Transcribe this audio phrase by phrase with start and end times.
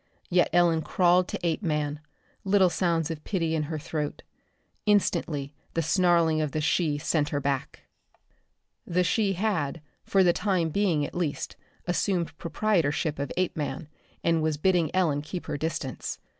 [0.31, 1.99] Yet Ellen crawled to Apeman,
[2.43, 4.23] little sounds of pity in her throat.
[4.87, 7.83] Instantly the snarling of the she sent her back.
[8.87, 13.89] The she had, for the time being at least, assumed proprietorship of Apeman,
[14.23, 16.17] and was bidding Ellen keep her distance.